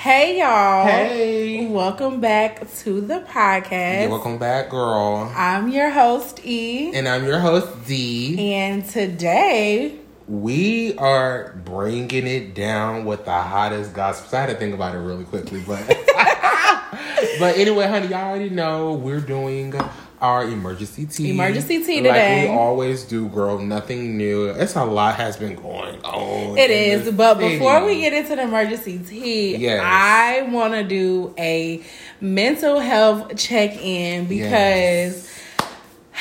[0.00, 0.86] Hey y'all.
[0.86, 1.66] Hey.
[1.66, 3.70] Welcome back to the podcast.
[4.00, 5.30] Yeah, welcome back, girl.
[5.36, 6.90] I'm your host E.
[6.94, 8.54] And I'm your host, D.
[8.54, 14.28] And today We are bringing it down with the hottest gossip.
[14.28, 15.86] So I had to think about it really quickly, but
[17.38, 19.74] but anyway, honey, y'all already know we're doing
[20.20, 21.30] our emergency tea.
[21.30, 22.48] Emergency tea like today.
[22.50, 23.58] we always do, girl.
[23.58, 24.48] Nothing new.
[24.48, 26.58] It's a lot has been going on.
[26.58, 27.58] it in is, but city.
[27.58, 29.80] before we get into the emergency tea, Yes.
[29.82, 31.82] I want to do a
[32.20, 35.29] mental health check-in because Yes.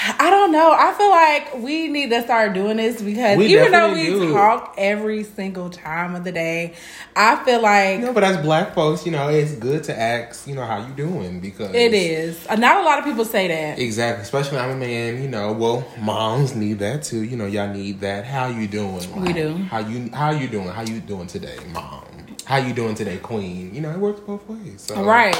[0.01, 0.71] I don't know.
[0.71, 4.33] I feel like we need to start doing this because We even though we do.
[4.33, 6.73] talk every single time of the day,
[7.15, 10.55] I feel like No, but as black folks, you know, it's good to ask, you
[10.55, 12.45] know, how you doing because it is.
[12.47, 13.79] Uh, Not a lot of people say that.
[13.79, 15.21] Exactly, especially I'm a man.
[15.21, 17.23] You know, well, moms need that too.
[17.23, 18.25] You know, y'all need that.
[18.25, 19.21] How you doing?
[19.21, 19.55] We do.
[19.55, 20.67] How you How you doing?
[20.69, 22.03] How you doing today, mom?
[22.45, 23.75] How you doing today, queen?
[23.75, 24.81] You know, it works both ways.
[24.81, 25.03] So.
[25.03, 25.35] Right.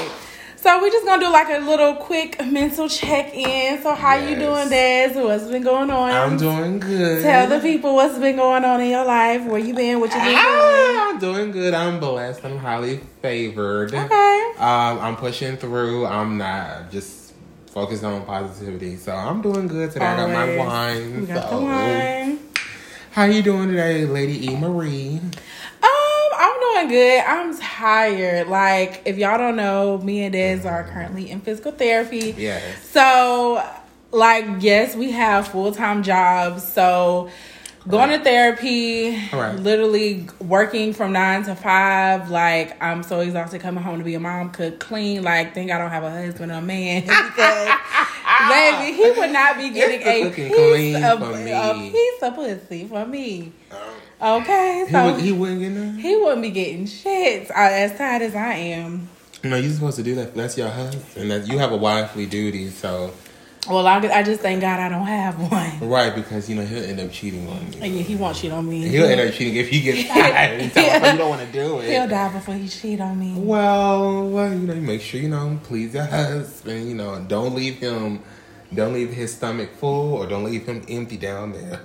[0.60, 3.82] So we're just gonna do like a little quick mental check in.
[3.82, 5.12] So how you doing, Des?
[5.14, 6.10] What's been going on?
[6.10, 7.22] I'm doing good.
[7.22, 9.42] Tell the people what's been going on in your life.
[9.46, 10.00] Where you been?
[10.00, 11.72] What you been Ah, I'm doing good.
[11.72, 12.44] I'm blessed.
[12.44, 13.94] I'm highly favored.
[13.94, 14.52] Okay.
[14.58, 16.04] Um, I'm pushing through.
[16.04, 17.32] I'm not just
[17.68, 18.96] focused on positivity.
[18.96, 20.04] So I'm doing good today.
[20.04, 21.24] I got my wine.
[21.24, 21.58] Got so.
[21.58, 22.38] the wine.
[23.12, 25.22] How you doing today, Lady E Marie?
[26.70, 27.24] Um, I'm doing good.
[27.24, 28.48] I'm tired.
[28.48, 32.34] Like, if y'all don't know, me and Des are currently in physical therapy.
[32.36, 32.88] Yes.
[32.90, 33.64] So,
[34.10, 36.66] like, yes, we have full time jobs.
[36.66, 37.30] So,
[37.88, 39.58] going to therapy, Alright.
[39.58, 42.30] literally working from nine to five.
[42.30, 45.22] Like, I'm so exhausted coming home to be a mom, cook, clean.
[45.22, 47.68] Like, think I don't have a husband or a man because,
[48.48, 53.06] baby, he would not be getting a piece clean of a piece of pussy for
[53.06, 53.52] me.
[54.22, 55.98] Okay, He, so would, he wouldn't get none.
[55.98, 59.08] he wouldn't be getting shit uh, as tired as I am.
[59.42, 60.34] No, you're supposed to do that.
[60.34, 61.30] That's your husband.
[61.30, 62.68] That you have a wifely duty.
[62.68, 63.14] So
[63.66, 65.88] Well, I, I just thank God I don't have one.
[65.88, 67.78] right because you know he'll end up cheating on you.
[67.80, 68.86] And yeah, he won't cheat on me.
[68.88, 70.70] He'll end up cheating if he gets tired.
[70.72, 71.88] tell you don't want to do it.
[71.90, 73.32] He'll die before he cheat on me.
[73.40, 76.86] Well, well, you know, you make sure you know please your husband.
[76.90, 78.22] You know, don't leave him.
[78.74, 81.80] Don't leave his stomach full, or don't leave him empty down there.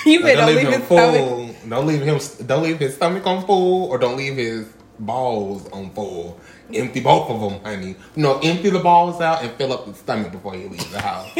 [0.06, 1.28] You Or said don't leave him his stomach.
[1.28, 1.68] full.
[1.68, 2.46] Don't leave him.
[2.46, 4.66] Don't leave his stomach on full, or don't leave his
[4.98, 6.38] balls on full.
[6.72, 7.96] Empty both of them, honey.
[8.16, 11.28] No, empty the balls out and fill up the stomach before you leave the house.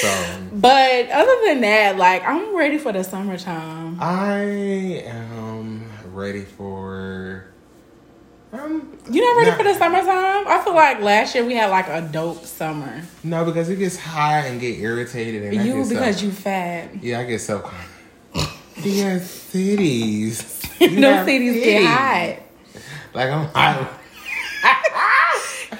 [0.00, 3.98] so But other than that, like I'm ready for the summertime.
[4.00, 4.40] I
[5.06, 7.46] am ready for.
[8.52, 9.56] Um, You not ready Nah.
[9.56, 10.46] for the summertime?
[10.46, 13.02] I feel like last year we had like a dope summer.
[13.24, 17.02] no, because it gets hot and get irritated, and You because self- you fat.
[17.02, 17.68] yeah, I get so.
[18.76, 20.60] He has cities.
[20.80, 22.36] No cities get hot.
[23.14, 23.88] Like I'm hot.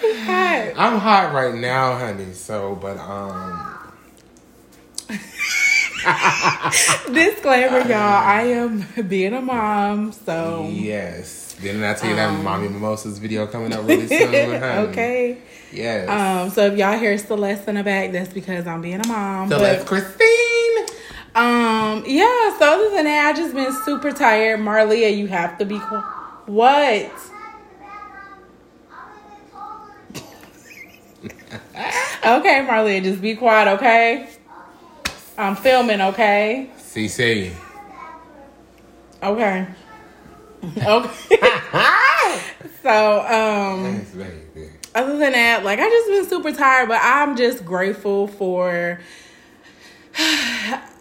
[0.03, 0.73] Hot.
[0.77, 2.33] I'm hot right now, honey.
[2.33, 3.77] So, but um,
[7.13, 7.99] Disclaimer, y'all.
[7.99, 11.42] I am being a mom, so yes.
[11.63, 14.35] Didn't I tell you that mommy mimosas video coming up really soon?
[14.89, 15.39] okay.
[15.71, 16.09] Yes.
[16.09, 19.49] Um, so if y'all hear Celeste in the back, that's because I'm being a mom.
[19.49, 20.87] so but Christine.
[21.37, 22.59] um, yeah.
[22.59, 24.59] So other than that, I just been super tired.
[24.59, 26.05] Marlia, you have to be quiet.
[26.47, 27.13] What?
[32.27, 34.29] okay, Marlia, just be quiet, okay?
[35.39, 36.71] I'm filming, okay?
[36.77, 37.53] CC.
[39.23, 39.69] Okay.
[40.65, 41.39] Okay.
[42.83, 44.71] so, um, baby.
[44.95, 49.01] other than that, like I just been super tired, but I'm just grateful for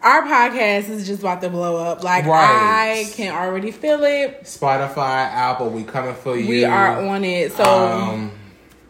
[0.02, 2.04] our podcast is just about to blow up.
[2.04, 3.06] Like Right.
[3.08, 4.44] I can already feel it.
[4.44, 6.48] Spotify, Apple, we coming for you.
[6.48, 7.52] We are on it.
[7.54, 8.32] So Um,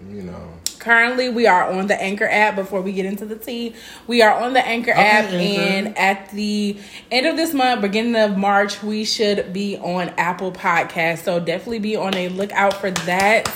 [0.09, 0.50] you know.
[0.81, 3.73] Currently we are on the Anchor app before we get into the tea.
[4.07, 5.61] We are on the Anchor Okay, app Anchor.
[5.61, 6.75] and at the
[7.09, 11.19] end of this month, beginning of March, we should be on Apple Podcast.
[11.23, 13.47] So definitely be on a lookout for that.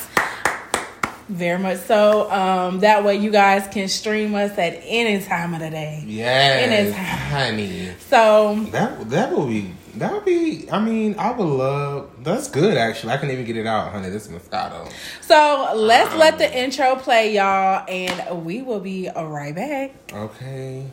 [1.27, 2.30] Very much so.
[2.31, 6.04] Um, that way you guys can stream us at any time of the day.
[6.06, 7.89] Yes, is- honey.
[8.10, 10.69] So That that would be that would be.
[10.71, 12.12] I mean, I would love.
[12.24, 13.13] That's good, actually.
[13.13, 14.09] I can even get it out, honey.
[14.09, 14.92] This is Moscato.
[15.21, 19.92] so let's let the intro play, y'all, and we will be right back.
[20.13, 20.86] Okay.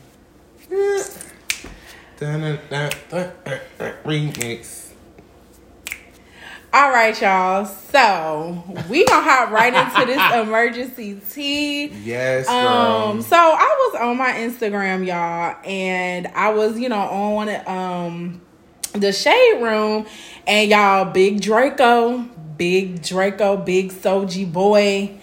[4.04, 4.82] Remix.
[6.74, 7.66] All right, y'all.
[7.66, 11.88] So we gonna hop right into this emergency tea.
[11.88, 12.56] Yes, girl.
[12.56, 18.40] Um, so I was on my Instagram, y'all, and I was, you know, on um
[18.92, 20.06] the shade room,
[20.46, 22.18] and y'all, Big Draco,
[22.56, 25.18] Big Draco, Big Soulja Boy.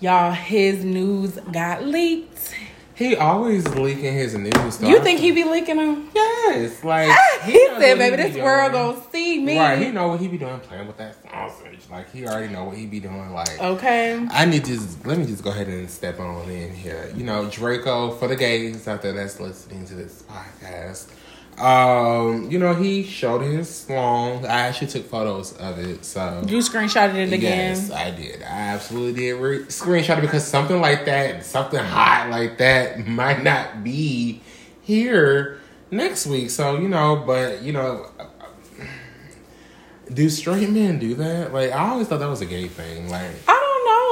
[0.00, 2.54] Y'all, his news got leaked.
[2.94, 4.78] He always leaking his news.
[4.78, 4.88] Though.
[4.88, 6.10] You think he be leaking them?
[6.14, 9.90] Yes, like ah, He, knows said, "Baby, this world doing." gonna see me." Right, he
[9.90, 11.80] know what he be doing, playing with that sausage.
[11.90, 13.32] Like he already know what he be doing.
[13.32, 14.26] Like Okay.
[14.30, 17.12] I need to just let me just go ahead and step on in here.
[17.16, 21.10] You know, Draco for the gays out there that's listening to this podcast.
[21.58, 24.44] Um, you know, he showed his long.
[24.46, 27.76] I actually took photos of it, so You screenshotted it again.
[27.76, 28.42] Yes, I did.
[28.42, 33.42] I absolutely did re- screenshot it because something like that, something hot like that, might
[33.44, 34.40] not be
[34.80, 35.60] here
[35.90, 36.50] next week.
[36.50, 38.10] So you know, but you know,
[40.12, 41.52] do straight men do that?
[41.52, 43.08] Like I always thought that was a gay thing.
[43.08, 43.52] Like I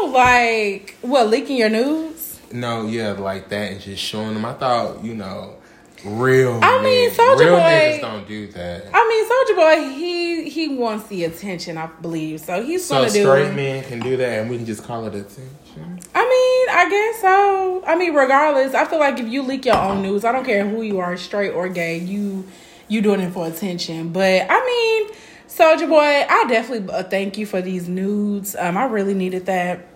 [0.02, 2.38] don't know, like what leaking your news?
[2.52, 4.44] no, yeah, like that, and just showing them.
[4.44, 5.56] I thought you know,
[6.04, 6.58] real.
[6.62, 8.84] I mean, real Boy- niggas don't do that.
[8.92, 12.40] I mean, Soulja Boy, he he wants the attention, I believe.
[12.40, 13.20] So he's So gonna do.
[13.22, 16.00] straight men can do that, and we can just call it attention.
[16.14, 17.82] I mean, I guess so.
[17.86, 20.68] I mean, regardless, I feel like if you leak your own news, I don't care
[20.68, 22.44] who you are, straight or gay, you
[22.88, 24.08] you doing it for attention.
[24.10, 25.16] But I mean,
[25.48, 28.56] Soulja Boy, I definitely uh, thank you for these nudes.
[28.58, 29.86] Um, I really needed that.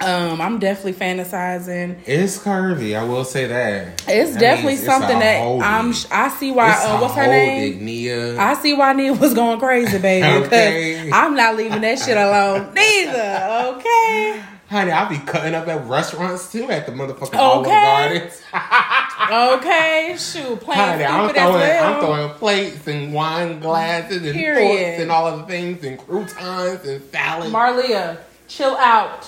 [0.00, 1.98] Um, I'm definitely fantasizing.
[2.06, 4.02] It's curvy, I will say that.
[4.08, 5.94] It's That definitely it's something that I'm.
[6.10, 6.70] I see why.
[6.72, 7.72] Uh, what's her name?
[7.74, 8.38] dick, Nia.
[8.40, 10.26] I see why Nia was going crazy, baby.
[10.46, 11.02] Okay.
[11.04, 13.76] Because I'm not leaving that shit alone neither.
[13.78, 14.42] Okay.
[14.68, 17.82] Honey, I'll be cutting up at restaurants too at the motherfucking Olive Okay.
[17.82, 18.42] Gardens.
[19.30, 20.16] Okay.
[20.18, 20.60] Shoot.
[20.60, 21.94] Playing Honey, I'm throwing, well.
[21.94, 24.66] I'm throwing plates and wine glasses and Period.
[24.86, 27.50] forks and all of the things and croutons and salad.
[27.52, 28.18] Marlia,
[28.48, 29.26] chill out.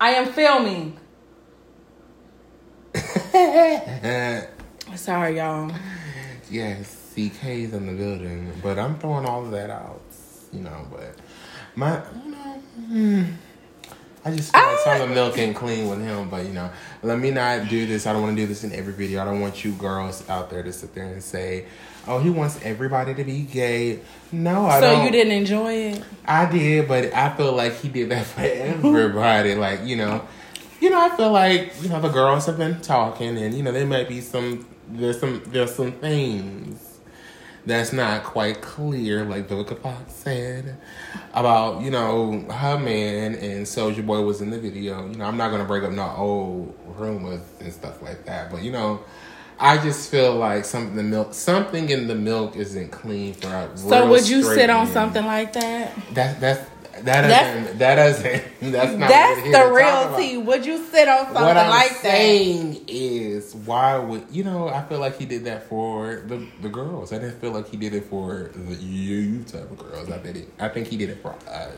[0.00, 0.98] I am filming.
[4.96, 5.70] Sorry, y'all.
[6.50, 10.00] yes, CK's in the building, but I'm throwing all of that out,
[10.54, 10.86] you know.
[10.90, 11.16] But
[11.74, 13.24] my, you know, hmm,
[14.24, 16.28] I just feel like some of the milk ain't clean with him.
[16.28, 16.70] But you know,
[17.02, 18.06] let me not do this.
[18.06, 19.22] I don't want to do this in every video.
[19.22, 21.66] I don't want you girls out there to sit there and say,
[22.06, 24.00] "Oh, he wants everybody to be gay."
[24.30, 24.98] No, I so don't.
[24.98, 26.04] So you didn't enjoy it?
[26.26, 29.54] I did, but I feel like he did that for everybody.
[29.54, 30.26] like, you know,
[30.80, 33.72] you know, I feel like you know the girls have been talking, and you know
[33.72, 36.89] there might be some there's some there's some things
[37.66, 40.76] that's not quite clear, like Vivica Fox said
[41.34, 45.06] about you know her man and Soulja Boy was in the video.
[45.08, 48.62] You know, I'm not gonna break up no old rumors and stuff like that, but
[48.62, 49.00] you know.
[49.62, 53.76] I just feel like something the milk, something in the milk isn't clean for a
[53.76, 55.92] So would you sit on something like that?
[56.14, 56.69] That that's
[57.04, 58.22] that doesn't that doesn't
[58.72, 60.36] that's not That's the real tea.
[60.38, 62.02] Would you sit on something What I'm like that?
[62.02, 64.68] saying is, why would you know?
[64.68, 67.12] I feel like he did that for the the girls.
[67.12, 70.10] I didn't feel like he did it for the you type of girls.
[70.10, 70.48] I did it.
[70.58, 71.74] I think he did it for us.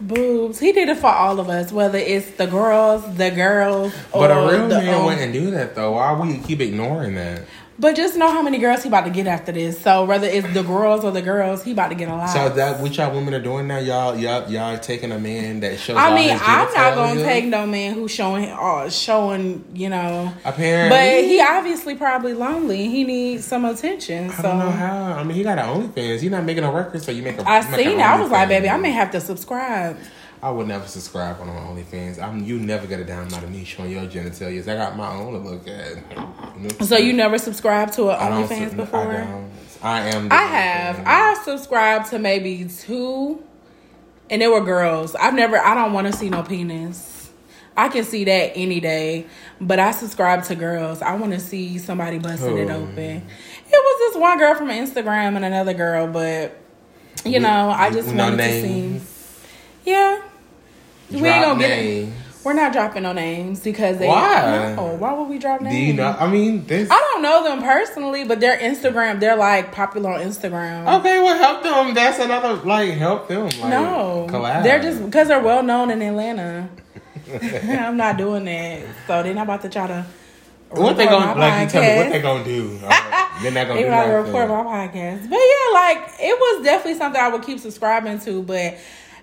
[0.00, 0.58] Boobs.
[0.58, 4.30] He did it for all of us, whether it's the girls, the girls, or But
[4.32, 5.92] a real man um, wouldn't do that though.
[5.92, 7.42] Why we keep ignoring that?
[7.82, 9.80] But just know how many girls he about to get after this.
[9.80, 12.28] So whether it's the girls or the girls, he about to get a lot.
[12.28, 15.80] So that what y'all women are doing now, y'all y'all y'all taking a man that
[15.80, 15.96] shows.
[15.96, 20.32] I mean, I'm not gonna take no man who's showing, uh, showing, you know.
[20.44, 22.88] Apparently, But he obviously probably lonely.
[22.88, 24.30] He needs some attention.
[24.30, 25.14] I don't know how.
[25.14, 26.20] I mean, he got an OnlyFans.
[26.20, 27.48] He's not making a record, so you make a.
[27.50, 28.00] I seen it.
[28.00, 29.98] I was like, baby, I may have to subscribe.
[30.42, 32.20] I would never subscribe on my OnlyFans.
[32.20, 34.60] I'm you never get a dime out of me showing your genitalia.
[34.66, 35.96] I got my own to look at.
[36.56, 36.84] You know?
[36.84, 39.00] So you never subscribed to an OnlyFans before?
[39.12, 39.50] I don't.
[39.82, 40.32] I am.
[40.32, 40.96] I have.
[40.96, 41.06] OnlyFans.
[41.06, 43.42] I subscribed to maybe two,
[44.30, 45.14] and they were girls.
[45.14, 45.58] I've never.
[45.58, 47.30] I don't want to see no penis.
[47.76, 49.26] I can see that any day,
[49.60, 51.00] but I subscribe to girls.
[51.02, 52.82] I want to see somebody busting it Oh.
[52.82, 52.98] open.
[52.98, 53.22] It
[53.70, 56.58] was this one girl from Instagram and another girl, but
[57.24, 59.02] you know, I just no wanted names.
[59.02, 59.90] to see.
[59.90, 60.20] Yeah,
[61.20, 61.68] we ain't gonna get.
[61.68, 62.14] names.
[62.44, 64.08] We're not dropping no names because they.
[64.08, 64.74] Why?
[64.76, 65.76] No, why would we drop names?
[65.76, 66.16] Do you know?
[66.18, 66.90] I mean, this.
[66.90, 70.98] I don't know them personally, but their Instagram, they're like popular on Instagram.
[70.98, 71.94] Okay, well, help them.
[71.94, 73.44] That's another like help them.
[73.44, 74.64] Like, no, collab.
[74.64, 76.68] they're just because they're well known in Atlanta.
[77.62, 80.04] I'm not doing that, so they're not about to try to.
[80.70, 81.62] What they gonna like?
[81.62, 82.78] You tell me what they gonna do?
[83.42, 84.12] They're not gonna They do nothing.
[84.12, 88.42] report my podcast, but yeah, like it was definitely something I would keep subscribing to,
[88.42, 88.78] but.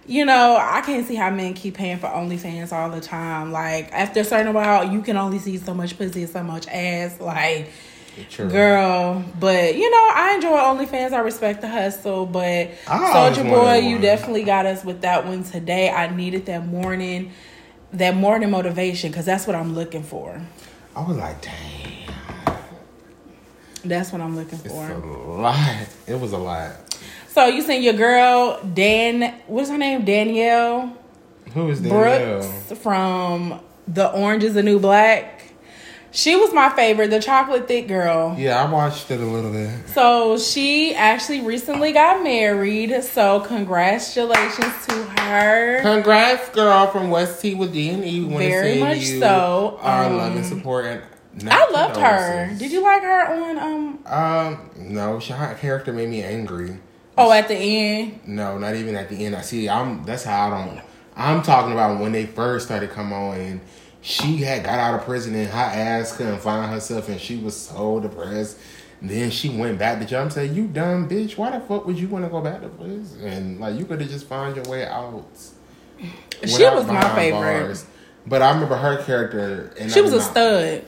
[0.10, 3.52] You know, I can't see how men keep paying for OnlyFans all the time.
[3.52, 7.20] Like after a certain while, you can only see so much pussy, so much ass.
[7.20, 7.70] Like
[8.32, 8.50] True.
[8.50, 11.14] Girl, but you know, I enjoy OnlyFans.
[11.14, 15.92] I respect the hustle, but Soulja Boy, you definitely got us with that one today.
[15.92, 17.32] I needed that morning,
[17.94, 20.42] that morning motivation because that's what I'm looking for.
[20.96, 22.10] I was like, dang,
[23.86, 24.92] That's what I'm looking it's for.
[24.92, 25.88] a lot.
[26.08, 26.89] It was a lot.
[27.40, 29.34] So you seen your girl Dan?
[29.48, 30.04] What's her name?
[30.04, 30.94] Danielle
[31.54, 32.42] Who is Danielle?
[32.42, 35.54] Brooks from The Orange Is the New Black.
[36.12, 38.36] She was my favorite, the chocolate thick girl.
[38.38, 39.88] Yeah, I watched it a little bit.
[39.88, 43.02] So she actually recently got married.
[43.06, 45.82] So congratulations to her.
[45.82, 48.20] Congrats, girl, from West T with D and E.
[48.38, 49.80] Very much so.
[49.82, 50.88] Our Um, love and support.
[50.88, 52.54] And I loved her.
[52.58, 54.00] Did you like her on um?
[54.06, 56.80] Um, no, she, her character made me angry.
[57.20, 58.20] Oh, at the end.
[58.26, 59.36] No, not even at the end.
[59.36, 59.68] I see.
[59.70, 60.04] I'm.
[60.06, 60.82] That's how I don't.
[61.16, 63.62] I'm talking about when they first started come on and
[64.02, 67.56] she had got out of prison and her ass couldn't find herself and she was
[67.58, 68.58] so depressed.
[69.02, 70.22] then she went back to jail.
[70.22, 71.38] I'm saying, you dumb bitch.
[71.38, 73.22] Why the fuck would you want to go back to prison?
[73.26, 75.26] And like you could have just found your way out.
[76.46, 77.40] She was my favorite.
[77.42, 77.86] bars.
[78.26, 79.74] But I remember her character.
[79.80, 80.86] And She I'm was a stud.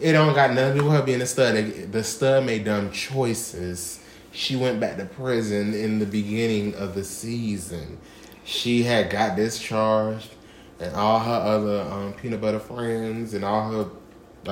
[0.00, 1.92] it don't got nothing to do with her being a stud.
[1.92, 4.00] The stud made dumb choices.
[4.34, 7.98] She went back to prison in the beginning of the season.
[8.44, 10.34] She had got discharged,
[10.80, 13.86] and all her other um, peanut butter friends and all her,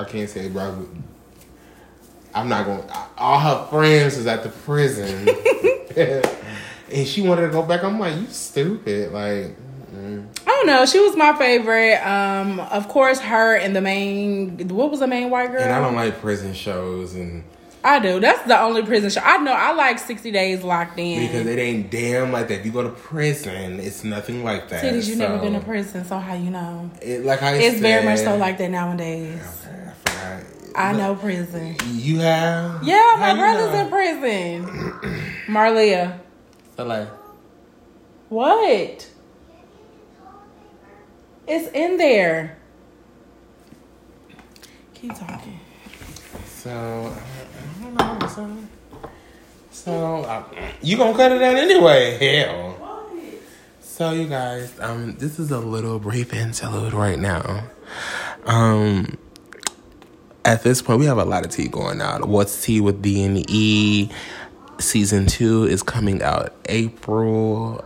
[0.00, 0.88] I can't say, bro.
[2.32, 2.86] I'm not going.
[2.86, 5.28] to All her friends was at the prison,
[6.92, 7.82] and she wanted to go back.
[7.82, 9.12] I'm like, you stupid.
[9.12, 9.56] Like,
[9.92, 10.24] mm.
[10.46, 10.86] I don't know.
[10.86, 11.96] She was my favorite.
[12.06, 14.68] Um, of course, her and the main.
[14.68, 15.60] What was the main white girl?
[15.60, 17.42] and I don't like prison shows and.
[17.84, 18.20] I do.
[18.20, 19.52] That's the only prison show I know.
[19.52, 21.26] I like Sixty Days Locked In.
[21.26, 22.60] Because it ain't damn like that.
[22.60, 24.84] If you go to prison, it's nothing like that.
[24.84, 26.90] Titties, you never been to prison, so how you know?
[27.00, 29.40] It, like I It's very much so like that nowadays.
[29.66, 30.42] Okay, I.
[30.74, 31.76] I know prison.
[31.90, 32.82] You have?
[32.84, 33.80] Yeah, How my brother's know?
[33.80, 34.92] in prison.
[35.48, 36.18] Marlia,
[36.76, 37.08] So like,
[38.28, 39.08] what?
[41.48, 42.56] It's in there.
[44.94, 45.58] Keep talking.
[46.46, 47.12] so
[47.98, 48.26] I.
[48.28, 48.56] So,
[49.70, 50.44] so uh,
[50.82, 52.18] you gonna cut it out anyway?
[52.18, 52.78] Hell.
[53.80, 57.64] So you guys, um, this is a little brief interlude right now.
[58.46, 59.18] Um,
[60.44, 62.26] at this point, we have a lot of tea going out.
[62.26, 64.10] What's tea with D and E?
[64.78, 67.84] Season two is coming out April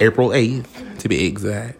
[0.00, 1.78] April eighth, to be exact.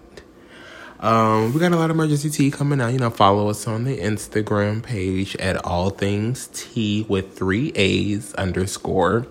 [1.01, 2.93] Um, we got a lot of emergency tea coming out.
[2.93, 8.33] You know, follow us on the Instagram page at all things tea with three A's
[8.35, 9.27] underscore.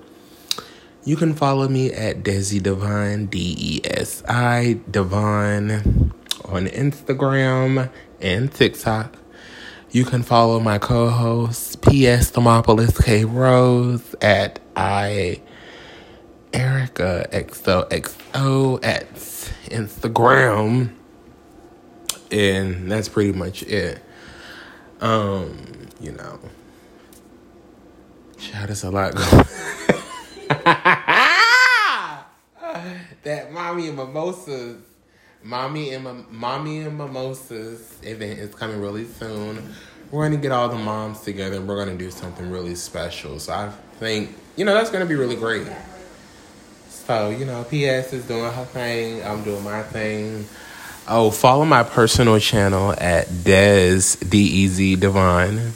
[1.03, 6.13] You can follow me at Desi Divine, D E S I Divine
[6.45, 7.89] on Instagram
[8.21, 9.17] and TikTok.
[9.91, 12.31] You can follow my co host, P.S.
[12.31, 15.41] Thermopolis K Rose, at I
[16.51, 19.13] Erica XOXO at
[19.69, 20.89] Instagram.
[22.35, 24.03] And that's pretty much it.
[24.99, 26.37] Um, you know.
[28.37, 29.13] Child, there's a lot
[33.23, 34.81] that mommy and mimosas.
[35.43, 39.73] Mommy and mommy and mimosas event is coming really soon.
[40.11, 43.39] We're gonna get all the moms together and we're gonna do something really special.
[43.39, 45.67] So i think you know that's gonna be really great.
[46.89, 49.23] So you know ps is doing her thing.
[49.23, 50.45] I'm doing my thing
[51.07, 55.73] oh follow my personal channel at d-e-z divine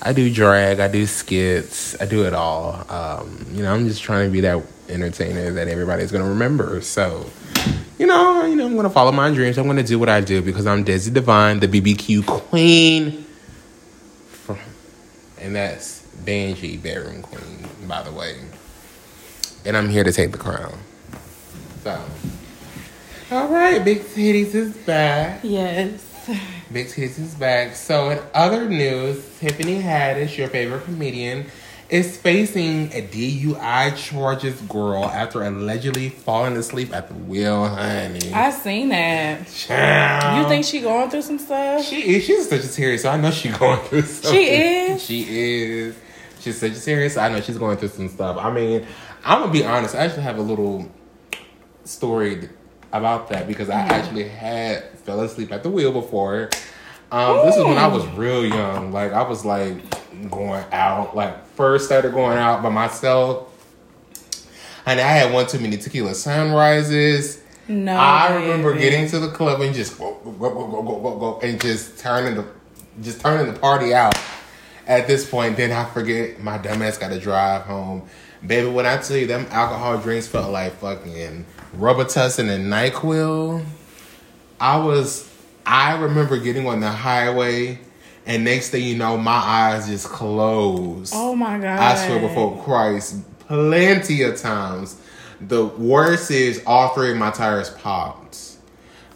[0.00, 2.84] I do drag, I do skits, I do it all.
[2.88, 6.80] Um, you know, I'm just trying to be that entertainer that everybody's gonna remember.
[6.82, 7.28] So,
[7.98, 9.58] you know, you know, I'm gonna follow my dreams.
[9.58, 13.26] I'm gonna do what I do because I'm Desi Divine, the BBQ queen.
[15.40, 18.36] And that's Banji Bedroom Queen, by the way.
[19.64, 20.78] And I'm here to take the crown.
[21.82, 22.00] So,
[23.30, 25.40] all right, Big Titties is back.
[25.42, 26.02] Yes.
[26.72, 27.74] Big Titties is back.
[27.74, 31.46] So, in other news, Tiffany Haddish, your favorite comedian,
[31.90, 38.32] is facing a DUI charges, girl, after allegedly falling asleep at the wheel, honey.
[38.32, 39.46] I seen that.
[39.48, 40.42] Child.
[40.42, 41.84] You think she going through some stuff?
[41.84, 42.24] she is?
[42.24, 44.32] She's such a Sagittarius, so I know she's going through stuff.
[44.32, 45.02] She is?
[45.02, 45.96] She is.
[46.40, 47.14] She's Sagittarius.
[47.14, 48.36] So I know she's going through some stuff.
[48.38, 48.86] I mean,
[49.24, 49.94] I'm gonna be honest.
[49.94, 50.90] I actually have a little
[51.84, 52.48] story
[52.92, 56.50] about that because I actually had fell asleep at the wheel before.
[57.10, 58.92] Um, this is when I was real young.
[58.92, 61.16] Like I was like going out.
[61.16, 63.46] Like first started going out by myself.
[64.86, 67.42] And I had one too many tequila sunrises.
[67.68, 67.94] No.
[67.94, 68.84] I remember baby.
[68.84, 71.98] getting to the club and just go go go go go go go and just
[71.98, 72.46] turning the
[73.02, 74.18] just turning the party out.
[74.86, 78.08] At this point, then I forget my dumbass got to drive home.
[78.46, 81.44] Baby, when I tell you them alcohol drinks felt like fucking
[81.76, 83.64] Robitussin and Nyquil,
[84.60, 85.28] I was
[85.66, 87.78] I remember getting on the highway
[88.28, 91.14] and next thing you know, my eyes just closed.
[91.16, 91.78] Oh my god.
[91.78, 95.00] I swear before Christ, plenty of times.
[95.40, 98.56] The worst is all three of my tires popped.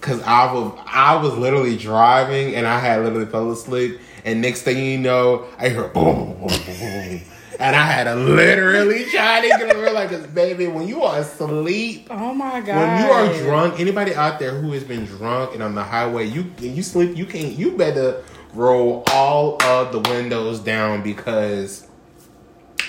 [0.00, 4.00] Cause I was I was literally driving and I had literally fell asleep.
[4.24, 7.20] And next thing you know, I heard boom, boom, boom, boom.
[7.60, 11.20] And I had to literally try to get over like, cause baby, when you are
[11.20, 12.76] asleep, Oh my god.
[12.76, 16.26] when you are drunk, anybody out there who has been drunk and on the highway,
[16.26, 18.22] you you sleep, you can't, you better
[18.54, 21.86] roll all of the windows down because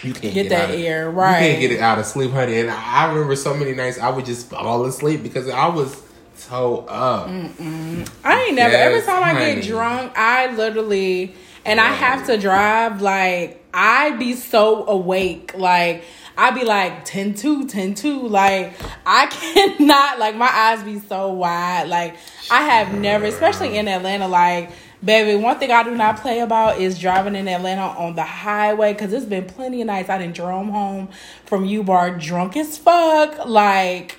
[0.04, 2.60] you can't Get that out of, air, You can't get it out of sleep, honey.
[2.60, 6.02] And I remember so many nights I would just fall asleep because I was
[6.36, 7.28] so up.
[7.30, 8.76] I ain't never.
[8.76, 11.34] every Yes, time I get drunk, I literally
[11.66, 13.02] and I have to drive.
[13.02, 15.54] Like I be so awake.
[15.56, 16.04] Like
[16.38, 18.28] I be like 10 2, 10 2.
[18.28, 18.74] Like
[19.06, 19.28] I
[19.78, 20.20] cannot.
[20.20, 21.88] Like my eyes be so wide.
[21.88, 22.16] Like
[22.52, 24.28] I have never, especially in Atlanta.
[24.28, 24.72] Like
[25.04, 28.94] baby, one thing I do not play about is driving in Atlanta on the highway
[28.94, 31.10] because it's been plenty of nights I didn't drove home
[31.46, 33.46] from U Bar drunk as fuck.
[33.46, 34.18] Like.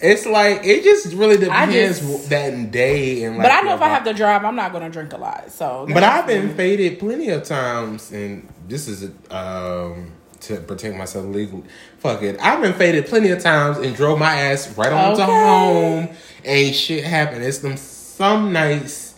[0.00, 3.46] It's like it just really depends just- that day and like.
[3.48, 5.50] But I know if I have to drive, I'm not gonna drink a lot.
[5.50, 11.26] So, But I've been faded plenty of times, and this is um to protect myself
[11.26, 11.64] legally.
[11.98, 15.24] Fuck it, I've been faded plenty of times and drove my ass right on to
[15.24, 16.08] home.
[16.44, 17.44] and shit happened.
[17.44, 19.08] It's them some nights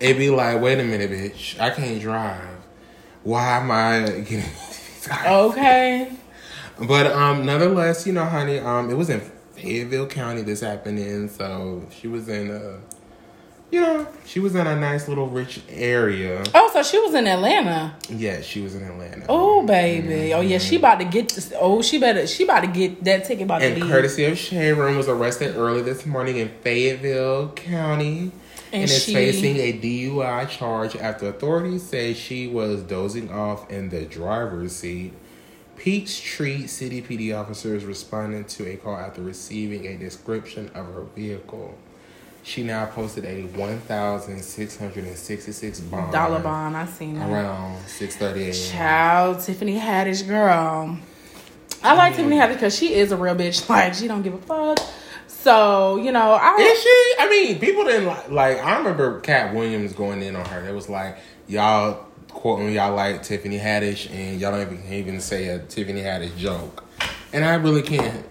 [0.00, 2.58] it be like, wait a minute, bitch, I can't drive.
[3.22, 4.50] Why am I getting?
[5.26, 6.12] okay.
[6.76, 9.20] But um, nonetheless, you know, honey, um, it was in
[9.52, 12.78] Fayetteville County this happened in, so she was in uh,
[13.70, 16.44] you know, she was in a nice little rich area.
[16.54, 17.96] Oh, so she was in Atlanta.
[18.08, 19.26] Yeah, she was in Atlanta.
[19.28, 20.32] Oh, baby.
[20.32, 20.58] Oh, yeah.
[20.58, 20.84] She mm-hmm.
[20.84, 21.52] about to get this.
[21.58, 22.26] Oh, she better.
[22.26, 23.44] She about to get that ticket.
[23.44, 23.90] About to And leave.
[23.90, 28.30] courtesy of Sharon was arrested early this morning in Fayetteville County
[28.72, 33.70] and, And is she- facing a DUI charge after authorities say she was dozing off
[33.70, 35.12] in the driver's seat.
[35.76, 41.76] Peachtree City PD officers responded to a call after receiving a description of her vehicle.
[42.44, 46.76] She now posted a one thousand six hundred and sixty-six bond Dollar bond.
[46.76, 47.30] I seen that.
[47.30, 48.52] around six thirty a.m.
[48.52, 50.98] Child, Tiffany Haddish, girl.
[51.82, 53.68] I like Tiffany Haddish because she is a real bitch.
[53.70, 54.78] Like she don't give a fuck.
[55.26, 57.14] So you know, I Is she?
[57.18, 58.30] I mean, people didn't like.
[58.30, 60.68] Like I remember Katt Williams going in on her.
[60.68, 61.16] It was like
[61.48, 66.36] y'all quoting y'all like Tiffany Haddish, and y'all don't even, even say a Tiffany Haddish
[66.36, 66.84] joke.
[67.32, 68.26] And I really can't.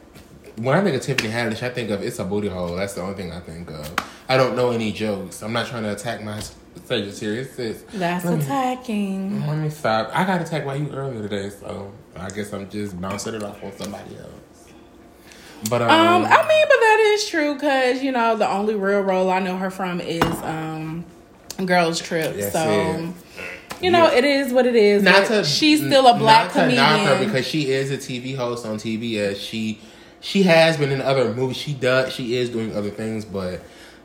[0.58, 2.76] When I think of Tiffany Haddish, I think of it's a booty hole.
[2.76, 3.96] That's the only thing I think of.
[4.34, 5.44] I don't know any jokes.
[5.44, 6.42] I'm not trying to attack my
[6.86, 7.84] Sagittarius sis.
[7.94, 9.46] that's Let me- attacking.
[9.48, 10.10] Let me stop.
[10.12, 13.64] I got attacked by you earlier today, so I guess I'm just bouncing it off
[13.64, 14.72] on somebody else.
[15.70, 19.02] But um, Um, I mean, but that is true because you know the only real
[19.02, 21.06] role I know her from is um,
[21.64, 22.36] Girls Trip.
[22.36, 23.84] That's so it.
[23.84, 24.18] you know Yeah.
[24.18, 25.04] it is what it is.
[25.04, 26.84] not to she's still a black not comedian.
[26.84, 29.36] knock her because she is a TV host on TBS.
[29.38, 29.80] She
[30.22, 31.56] she has been in other movies.
[31.58, 32.12] She does.
[32.12, 33.62] She is doing other things, but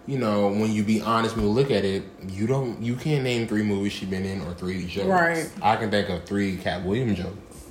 [0.08, 2.80] you know when you be honest, when you look at it, you don't.
[2.82, 5.06] You can't name three movies she been in or three jokes.
[5.06, 5.50] Right.
[5.62, 7.66] I can think of three Katt Williams jokes,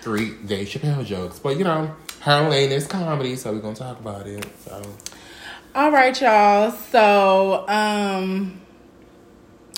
[0.00, 3.98] three Dave Chappelle jokes, but you know her lane is comedy, so we're gonna talk
[3.98, 4.46] about it.
[4.64, 4.80] So
[5.74, 6.70] All right, y'all.
[6.70, 8.60] So um,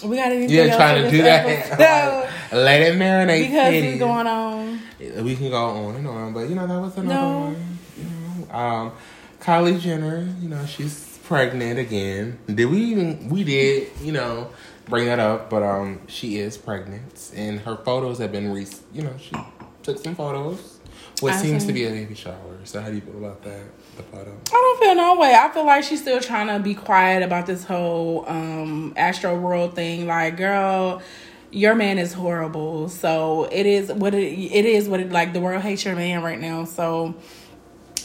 [0.04, 1.46] we got anything yeah, else trying to do that.
[1.80, 2.28] episode?
[2.54, 3.46] Like, let it marinate.
[3.48, 4.80] because it's going on.
[5.24, 7.38] we can go on and on, but you know that was another No.
[7.40, 7.78] one.
[7.96, 8.04] You
[8.46, 8.92] know, um,
[9.40, 12.38] Kylie Jenner, you know she's pregnant again.
[12.46, 13.28] Did we even?
[13.28, 14.50] We did, you know,
[14.87, 18.66] bring that up, but um, she is pregnant, and her photos have been re.
[18.92, 19.34] You know, she
[19.82, 20.80] took some photos.
[21.20, 21.68] What I seems see.
[21.68, 22.58] to be a baby shower.
[22.64, 23.62] So how do you feel about that?
[23.96, 24.37] The photo.
[24.48, 25.34] I don't feel no way.
[25.34, 30.06] I feel like she's still trying to be quiet about this whole um Astroworld thing.
[30.06, 31.02] Like, girl,
[31.50, 32.88] your man is horrible.
[32.88, 36.22] So it is what it it is what it like the world hates your man
[36.22, 36.64] right now.
[36.64, 37.14] So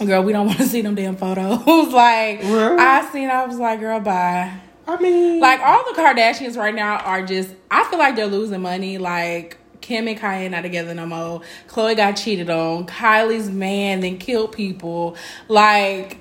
[0.06, 1.66] girl, we don't want to see them damn photos.
[1.94, 2.78] like Really?
[2.80, 4.54] I seen I was like, girl, bye.
[4.88, 8.62] I mean, Like all the Kardashians right now are just I feel like they're losing
[8.62, 8.98] money.
[8.98, 11.42] Like Kim and Kanye not together no more.
[11.68, 12.86] Khloé got cheated on.
[12.88, 15.16] Kylie's man then killed people.
[15.48, 16.18] Like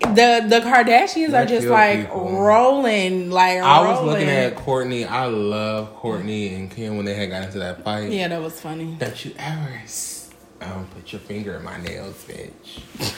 [0.00, 2.40] the the Kardashians They are just like people.
[2.42, 3.30] rolling.
[3.30, 5.06] Like I was looking at Kourtney.
[5.08, 8.10] I love Kourtney and Kim when they had got into that fight.
[8.10, 8.96] Yeah, that was funny.
[8.98, 10.19] Don't you ever s-
[10.60, 13.12] um, put your finger in my nails, bitch.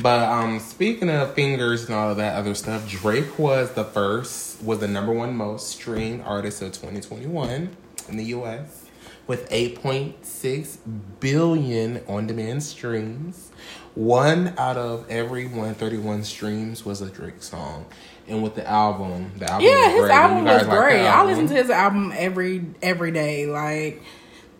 [0.00, 4.62] but um, speaking of fingers and all of that other stuff, Drake was the first,
[4.62, 7.70] was the number one most streamed artist of 2021
[8.08, 8.86] in the U.S.
[9.26, 10.78] with 8.6
[11.20, 13.50] billion on-demand streams.
[13.94, 17.86] One out of every 131 streams was a Drake song,
[18.28, 20.10] and with the album, the album Yeah, was his great.
[20.12, 21.06] album was like the great.
[21.06, 23.46] I listen to his album every every day.
[23.46, 24.02] Like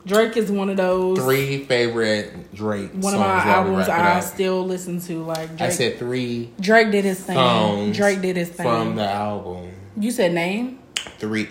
[0.09, 1.19] Drake is one of those.
[1.19, 5.23] Three favorite Drake one of my albums I still listen to.
[5.23, 7.93] Like Drake, I said three Drake did his thing.
[7.93, 8.67] Drake did his thing.
[8.67, 9.71] from the album.
[9.99, 10.81] you said name.
[11.19, 11.49] Three,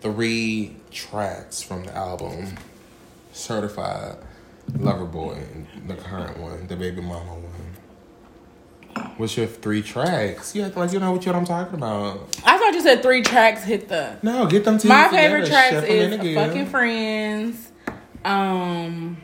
[0.00, 2.54] three tracks from the album.
[3.32, 4.16] Certified
[4.76, 5.38] Lover Boy,
[5.86, 7.44] the current one, the Baby Mama one.
[9.16, 10.54] What's your three tracks?
[10.54, 12.36] You act like you know what I'm talking about.
[12.44, 14.16] I thought you said three tracks hit the.
[14.22, 14.88] No, get them two.
[14.88, 17.69] My together, favorite tracks shift 'em is "Fucking Friends,"
[18.24, 19.18] um,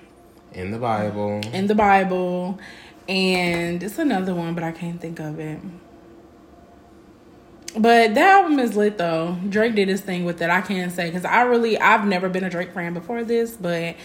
[0.53, 1.41] in the Bible.
[1.53, 2.59] in the Bible,
[3.09, 5.61] and it's another one, but I can't think of it.
[7.79, 9.37] But that album is lit though.
[9.49, 10.49] Drake did his thing with it.
[10.49, 13.97] I can't say because I really I've never been a Drake fan before this, but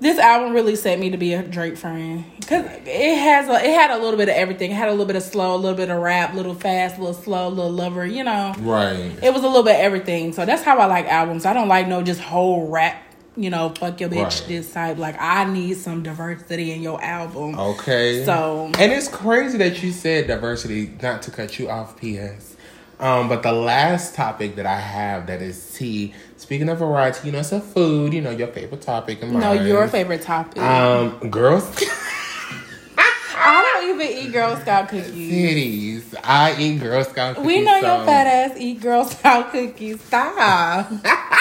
[0.00, 3.72] this album really set me to be a Drake fan because it has a, it
[3.72, 4.70] had a little bit of everything.
[4.70, 6.96] It had a little bit of slow, a little bit of rap, a little fast,
[6.96, 8.06] a little slow, a little lover.
[8.06, 9.12] You know, right.
[9.22, 10.32] it was a little bit of everything.
[10.32, 11.44] So that's how I like albums.
[11.46, 13.04] I don't like no just whole rap.
[13.38, 14.44] You know, fuck your bitch Right.
[14.48, 14.98] this type.
[14.98, 17.58] Like I need some diversity in your album.
[17.58, 18.24] Okay.
[18.24, 22.56] So And it's crazy that you said diversity, not to cut you off, P.S.
[22.98, 26.14] Um, but the last topic that I have that is tea.
[26.36, 29.52] Speaking of variety, you know, it's a food, you know, your favorite topic and no,
[29.52, 30.60] your favorite topic.
[30.60, 31.64] Um, girls
[32.98, 35.14] I don't even eat Girl Scout cookies.
[35.14, 36.14] titties.
[36.24, 37.46] I eat Girl Scout cookies.
[37.46, 40.00] We know so, your fat ass eat Girl Scout cookies.
[40.02, 40.90] Stop.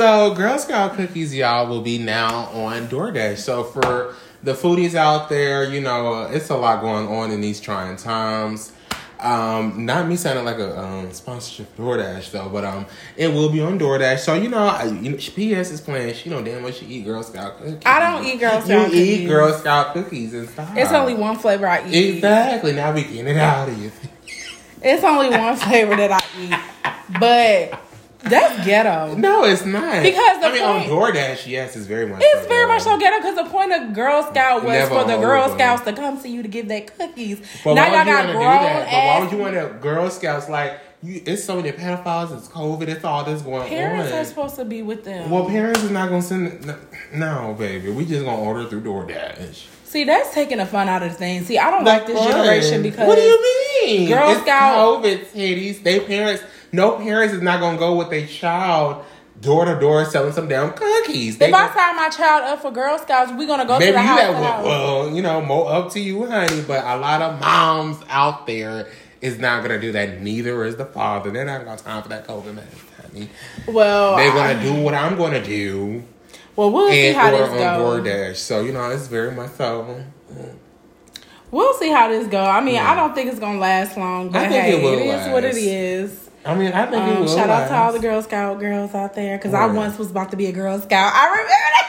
[0.00, 3.36] So Girl Scout cookies, y'all, will be now on DoorDash.
[3.36, 7.60] So for the foodies out there, you know, it's a lot going on in these
[7.60, 8.72] trying times.
[9.18, 13.60] Um, not me sounding like a um, sponsorship DoorDash though, but um, it will be
[13.60, 14.20] on DoorDash.
[14.20, 16.14] So you know, I, you know, PS is playing.
[16.14, 17.82] She don't know damn well she eat Girl Scout cookies.
[17.84, 18.68] I don't eat Girl Scout.
[18.68, 19.26] You Scout eat.
[19.26, 20.72] Girl Scout cookies and stuff.
[20.78, 22.14] It's only one flavor I eat.
[22.14, 22.72] Exactly.
[22.72, 23.92] Now we getting it out of you.
[24.80, 27.18] It's only one flavor that I eat.
[27.20, 27.89] But
[28.22, 29.14] that's ghetto.
[29.16, 30.02] No, it's not.
[30.02, 32.20] Because the I mean, on DoorDash, yes, it's very much.
[32.22, 32.96] It's so very much ghetto.
[32.96, 35.52] so ghetto because the point of Girl Scout was Never for the Girl.
[35.54, 37.40] Scouts to come to you to give their cookies.
[37.64, 38.84] But now why y'all would you got want to do grown that?
[38.84, 41.22] But why would you want to Girl Scouts like you?
[41.24, 42.36] It's so many pedophiles.
[42.36, 42.88] It's COVID.
[42.88, 44.10] It's all this going Parents on.
[44.10, 45.30] Parents are supposed to be with them.
[45.30, 46.66] well, parents is not gonna send.
[46.66, 46.76] No,
[47.14, 49.66] no, baby, we just gonna order through DoorDash.
[49.84, 51.42] See, that's taking the fun out of the thing.
[51.42, 52.30] See, I don't like this Fun.
[52.30, 53.42] generation because what do you
[53.86, 54.08] mean?
[54.08, 55.82] Girl it's Scout- COVID titties.
[55.82, 56.44] They parents.
[56.72, 59.04] No parents is not gonna go with a child
[59.40, 61.38] door to door selling some damn cookies.
[61.38, 63.98] They if I sign my child up for Girl Scouts, we're gonna go Maybe to
[63.98, 64.18] the you house.
[64.18, 66.62] that well, you know, more up to you, honey.
[66.62, 68.88] But a lot of moms out there
[69.20, 70.20] is not gonna do that.
[70.20, 71.30] Neither is the father.
[71.30, 72.66] They're not gonna have time for that COVID mess,
[73.02, 73.28] honey.
[73.66, 76.04] well, They're gonna do what I'm gonna do
[76.56, 78.04] well, we'll see how this goes.
[78.04, 78.36] DoorDash.
[78.36, 80.04] So you know, it's very much so.
[81.50, 82.44] We'll see how this go.
[82.44, 84.98] I mean, I don't think it's gonna last long, but I think hey, it will
[84.98, 85.56] it is what it last.
[85.56, 86.29] is.
[86.44, 87.36] I mean, I think Um, will.
[87.36, 90.30] shout out to all the Girl Scout girls out there because I once was about
[90.30, 91.12] to be a Girl Scout.
[91.14, 91.86] I remember that.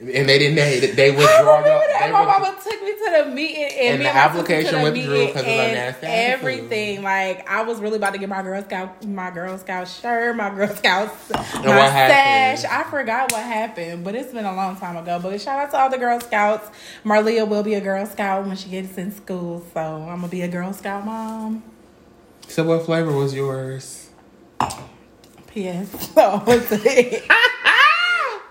[0.00, 0.56] and they didn't.
[0.56, 2.06] They, they I remember that.
[2.06, 4.70] they My withdraw- mama took me to the meeting and, And me the my application
[4.72, 6.32] to the withdrew meeting 'cause of and nasty attitude.
[6.34, 7.02] everything.
[7.02, 10.50] Like I was really about to get my Girl Scout, my Girl Scout shirt, my
[10.50, 12.58] Girl Scouts, my what happened?
[12.58, 12.64] stash.
[12.70, 15.18] I forgot what happened, but it's been a long time ago.
[15.22, 16.68] But shout out to all the Girl Scouts.
[17.06, 20.42] Marlia will be a Girl Scout when she gets in school, so I'm gonna be
[20.42, 21.62] a Girl Scout mom.
[22.48, 24.08] So, what flavor was yours?
[25.48, 26.10] P.S.
[26.14, 27.24] So, what's it?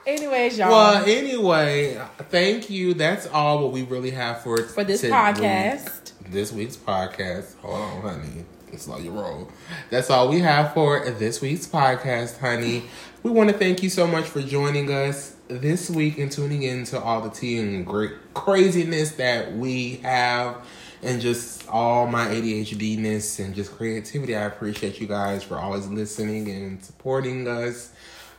[0.05, 0.69] Anyways, y'all.
[0.69, 2.93] Well, anyway, thank you.
[2.93, 6.11] That's all what we really have for For this week- podcast.
[6.29, 7.57] This week's podcast.
[7.59, 8.45] Hold on, honey.
[8.71, 9.49] It's Slow your roll.
[9.91, 12.83] That's all we have for this week's podcast, honey.
[13.21, 16.83] We want to thank you so much for joining us this week and tuning in
[16.85, 20.65] to all the tea and great craziness that we have
[21.03, 24.35] and just all my ADHD-ness and just creativity.
[24.35, 27.91] I appreciate you guys for always listening and supporting us.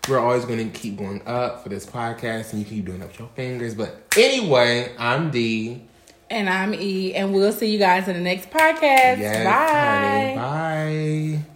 [0.08, 3.08] We're always going to keep going up for this podcast and you keep doing up
[3.08, 3.74] with your fingers.
[3.74, 5.82] But anyway, I'm D.
[6.30, 9.18] And I'm E, and we'll see you guys in the next podcast.
[9.18, 10.40] Yes, Bye.
[10.40, 11.40] honey.
[11.40, 11.53] Bye.